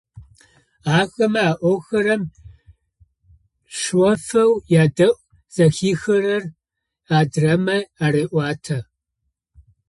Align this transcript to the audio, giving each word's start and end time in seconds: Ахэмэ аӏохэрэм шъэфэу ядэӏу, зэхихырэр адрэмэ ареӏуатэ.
Ахэмэ 0.99 1.41
аӏохэрэм 1.51 2.23
шъэфэу 3.77 4.51
ядэӏу, 4.83 5.21
зэхихырэр 5.55 6.43
адрэмэ 7.17 7.77
ареӏуатэ. 8.05 8.77